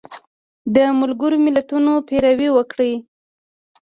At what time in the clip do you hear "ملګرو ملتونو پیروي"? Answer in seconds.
0.99-2.49